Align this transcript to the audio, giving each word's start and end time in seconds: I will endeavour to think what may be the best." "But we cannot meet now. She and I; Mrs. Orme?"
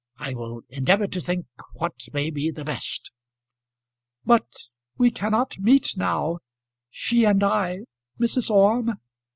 I 0.17 0.33
will 0.33 0.63
endeavour 0.69 1.05
to 1.05 1.21
think 1.21 1.45
what 1.75 1.93
may 2.11 2.31
be 2.31 2.49
the 2.49 2.63
best." 2.63 3.11
"But 4.25 4.47
we 4.97 5.11
cannot 5.11 5.59
meet 5.59 5.95
now. 5.95 6.39
She 6.89 7.23
and 7.23 7.43
I; 7.43 7.81
Mrs. 8.19 8.49
Orme?" 8.49 8.97